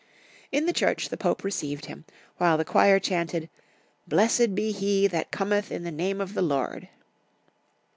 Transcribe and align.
In 0.51 0.65
the 0.65 0.73
church 0.73 1.09
the 1.09 1.15
pope 1.15 1.43
received 1.43 1.85
him, 1.85 2.05
while 2.37 2.57
the 2.57 2.65
choir 2.65 2.97
chanted" 2.99 3.49
Blessed 4.07 4.55
be 4.55 4.71
he 4.71 5.05
that 5.05 5.29
cometh 5.29 5.71
in 5.71 5.83
the 5.83 5.91
Name 5.91 6.19
of 6.19 6.33
the 6.33 6.41
Lord." 6.41 6.89